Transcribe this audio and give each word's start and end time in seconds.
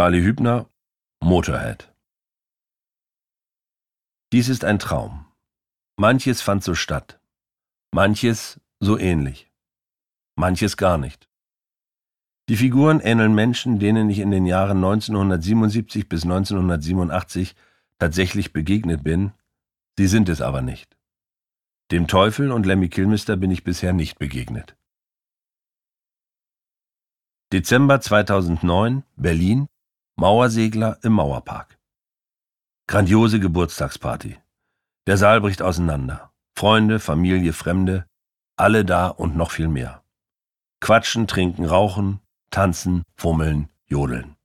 Charlie 0.00 0.22
Hübner, 0.22 0.66
Motorhead. 1.22 1.92
Dies 4.32 4.48
ist 4.48 4.64
ein 4.64 4.78
Traum. 4.78 5.26
Manches 5.98 6.40
fand 6.40 6.64
so 6.64 6.74
statt. 6.74 7.20
Manches 7.92 8.58
so 8.78 8.96
ähnlich. 8.96 9.52
Manches 10.36 10.78
gar 10.78 10.96
nicht. 10.96 11.28
Die 12.48 12.56
Figuren 12.56 13.00
ähneln 13.00 13.34
Menschen, 13.34 13.78
denen 13.78 14.08
ich 14.08 14.20
in 14.20 14.30
den 14.30 14.46
Jahren 14.46 14.78
1977 14.78 16.08
bis 16.08 16.22
1987 16.22 17.54
tatsächlich 17.98 18.54
begegnet 18.54 19.04
bin, 19.04 19.32
sie 19.98 20.06
sind 20.06 20.30
es 20.30 20.40
aber 20.40 20.62
nicht. 20.62 20.96
Dem 21.90 22.06
Teufel 22.06 22.52
und 22.52 22.64
Lemmy 22.64 22.88
Kilmister 22.88 23.36
bin 23.36 23.50
ich 23.50 23.64
bisher 23.64 23.92
nicht 23.92 24.18
begegnet. 24.18 24.78
Dezember 27.52 28.00
2009, 28.00 29.02
Berlin, 29.16 29.68
Mauersegler 30.20 30.98
im 31.02 31.14
Mauerpark. 31.14 31.78
Grandiose 32.86 33.40
Geburtstagsparty. 33.40 34.36
Der 35.06 35.16
Saal 35.16 35.40
bricht 35.40 35.62
auseinander. 35.62 36.30
Freunde, 36.54 37.00
Familie, 37.00 37.54
Fremde, 37.54 38.04
alle 38.54 38.84
da 38.84 39.06
und 39.06 39.34
noch 39.34 39.50
viel 39.50 39.68
mehr. 39.68 40.04
Quatschen, 40.80 41.26
trinken, 41.26 41.64
rauchen, 41.64 42.20
tanzen, 42.50 43.02
fummeln, 43.16 43.70
jodeln. 43.86 44.36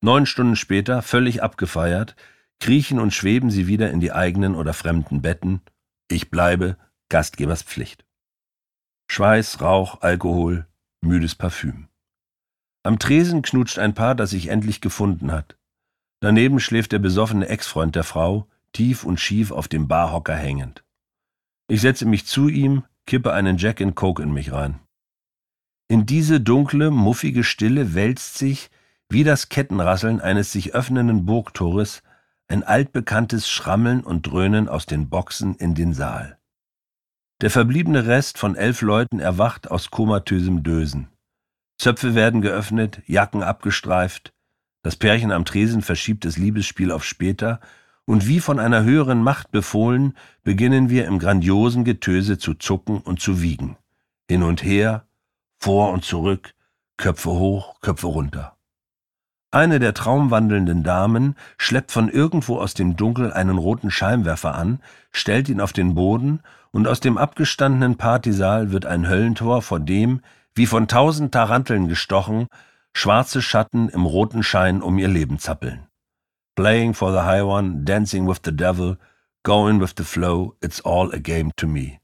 Neun 0.00 0.26
Stunden 0.26 0.54
später, 0.54 1.02
völlig 1.02 1.42
abgefeiert, 1.42 2.14
kriechen 2.60 3.00
und 3.00 3.12
schweben 3.12 3.50
sie 3.50 3.66
wieder 3.66 3.90
in 3.90 3.98
die 3.98 4.12
eigenen 4.12 4.54
oder 4.54 4.74
fremden 4.74 5.22
Betten. 5.22 5.60
Ich 6.06 6.30
bleibe 6.30 6.76
Gastgeberspflicht. 7.08 8.04
Schweiß, 9.10 9.60
Rauch, 9.60 10.02
Alkohol, 10.02 10.68
müdes 11.00 11.34
Parfüm. 11.34 11.88
Am 12.84 12.98
Tresen 12.98 13.40
knutscht 13.40 13.78
ein 13.78 13.94
Paar, 13.94 14.14
das 14.14 14.30
sich 14.30 14.48
endlich 14.48 14.82
gefunden 14.82 15.32
hat. 15.32 15.56
Daneben 16.20 16.60
schläft 16.60 16.92
der 16.92 16.98
besoffene 16.98 17.48
Ex-Freund 17.48 17.96
der 17.96 18.04
Frau, 18.04 18.46
tief 18.72 19.04
und 19.04 19.18
schief 19.18 19.50
auf 19.52 19.68
dem 19.68 19.88
Barhocker 19.88 20.36
hängend. 20.36 20.84
Ich 21.66 21.80
setze 21.80 22.04
mich 22.04 22.26
zu 22.26 22.48
ihm, 22.48 22.84
kippe 23.06 23.32
einen 23.32 23.56
Jack 23.56 23.80
and 23.80 23.94
Coke 23.96 24.22
in 24.22 24.32
mich 24.34 24.52
rein. 24.52 24.80
In 25.88 26.04
diese 26.04 26.42
dunkle, 26.42 26.90
muffige 26.90 27.42
Stille 27.42 27.94
wälzt 27.94 28.36
sich, 28.36 28.70
wie 29.08 29.24
das 29.24 29.48
Kettenrasseln 29.48 30.20
eines 30.20 30.52
sich 30.52 30.74
öffnenden 30.74 31.24
Burgtores, 31.24 32.02
ein 32.48 32.64
altbekanntes 32.64 33.48
Schrammeln 33.48 34.02
und 34.02 34.26
Dröhnen 34.26 34.68
aus 34.68 34.84
den 34.84 35.08
Boxen 35.08 35.54
in 35.54 35.74
den 35.74 35.94
Saal. 35.94 36.38
Der 37.40 37.50
verbliebene 37.50 38.06
Rest 38.06 38.36
von 38.36 38.56
elf 38.56 38.82
Leuten 38.82 39.20
erwacht 39.20 39.70
aus 39.70 39.90
komatösem 39.90 40.62
Dösen. 40.62 41.08
Zöpfe 41.84 42.14
werden 42.14 42.40
geöffnet, 42.40 43.02
Jacken 43.04 43.42
abgestreift, 43.42 44.32
das 44.82 44.96
Pärchen 44.96 45.30
am 45.30 45.44
Tresen 45.44 45.82
verschiebt 45.82 46.24
das 46.24 46.38
Liebesspiel 46.38 46.90
auf 46.90 47.04
später, 47.04 47.60
und 48.06 48.26
wie 48.26 48.40
von 48.40 48.58
einer 48.58 48.84
höheren 48.84 49.22
Macht 49.22 49.50
befohlen, 49.50 50.16
beginnen 50.44 50.88
wir 50.88 51.04
im 51.04 51.18
grandiosen 51.18 51.84
Getöse 51.84 52.38
zu 52.38 52.54
zucken 52.54 53.02
und 53.02 53.20
zu 53.20 53.42
wiegen. 53.42 53.76
Hin 54.30 54.42
und 54.42 54.64
her, 54.64 55.04
vor 55.58 55.92
und 55.92 56.06
zurück, 56.06 56.54
Köpfe 56.96 57.32
hoch, 57.32 57.78
Köpfe 57.82 58.06
runter. 58.06 58.56
Eine 59.50 59.78
der 59.78 59.92
traumwandelnden 59.92 60.84
Damen 60.84 61.36
schleppt 61.58 61.92
von 61.92 62.08
irgendwo 62.08 62.56
aus 62.60 62.72
dem 62.72 62.96
Dunkel 62.96 63.30
einen 63.30 63.58
roten 63.58 63.90
Scheinwerfer 63.90 64.54
an, 64.54 64.80
stellt 65.12 65.50
ihn 65.50 65.60
auf 65.60 65.74
den 65.74 65.94
Boden, 65.94 66.40
und 66.70 66.88
aus 66.88 67.00
dem 67.00 67.18
abgestandenen 67.18 67.96
Partysaal 67.96 68.72
wird 68.72 68.86
ein 68.86 69.06
Höllentor, 69.06 69.60
vor 69.60 69.80
dem, 69.80 70.22
wie 70.54 70.66
von 70.66 70.88
tausend 70.88 71.32
Taranteln 71.32 71.88
gestochen, 71.88 72.46
schwarze 72.92 73.42
Schatten 73.42 73.88
im 73.88 74.06
roten 74.06 74.42
Schein 74.42 74.82
um 74.82 74.98
ihr 74.98 75.08
Leben 75.08 75.38
zappeln. 75.38 75.86
Playing 76.54 76.94
for 76.94 77.12
the 77.12 77.26
high 77.26 77.42
one, 77.42 77.84
dancing 77.84 78.28
with 78.28 78.40
the 78.44 78.54
devil, 78.54 78.96
going 79.42 79.80
with 79.80 79.94
the 79.96 80.04
flow, 80.04 80.54
it's 80.60 80.80
all 80.80 81.12
a 81.12 81.18
game 81.18 81.50
to 81.56 81.66
me. 81.66 81.98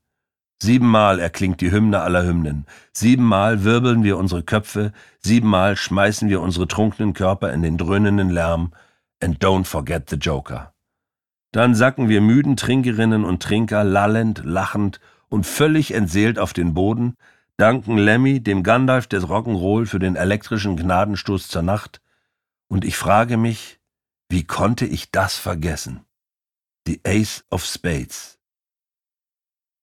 Siebenmal 0.63 1.20
erklingt 1.20 1.61
die 1.63 1.70
Hymne 1.70 2.01
aller 2.01 2.24
Hymnen, 2.24 2.67
siebenmal 2.92 3.64
wirbeln 3.64 4.02
wir 4.02 4.19
unsere 4.19 4.42
Köpfe, 4.42 4.92
siebenmal 5.20 5.77
schmeißen 5.77 6.29
wir 6.29 6.42
unsere 6.42 6.69
trunkenen 6.69 7.14
Körper 7.14 7.53
in 7.53 7.63
den 7.63 7.79
dröhnenden 7.79 8.29
Lärm, 8.29 8.73
and 9.23 9.42
don't 9.42 9.64
forget 9.64 10.11
the 10.11 10.17
Joker. 10.17 10.74
Dann 11.53 11.74
sacken 11.74 12.08
wir 12.08 12.20
müden 12.20 12.57
Trinkerinnen 12.57 13.24
und 13.24 13.42
Trinker 13.42 13.85
lallend, 13.85 14.42
lachend 14.45 15.01
und 15.29 15.47
völlig 15.47 15.95
entseelt 15.95 16.39
auf 16.39 16.53
den 16.53 16.74
Boden, 16.74 17.17
danken 17.61 17.98
Lemmy, 17.98 18.43
dem 18.43 18.63
Gandalf 18.63 19.07
des 19.07 19.25
Rock'n'Roll, 19.25 19.87
für 19.87 19.98
den 19.98 20.17
elektrischen 20.17 20.77
Gnadenstoß 20.77 21.48
zur 21.48 21.63
Nacht, 21.63 22.01
und 22.69 22.85
ich 22.85 22.97
frage 22.97 23.37
mich, 23.37 23.79
wie 24.29 24.45
konnte 24.45 24.87
ich 24.87 25.11
das 25.11 25.37
vergessen? 25.37 26.05
The 26.87 27.01
Ace 27.05 27.45
of 27.51 27.65
Spades. 27.65 28.39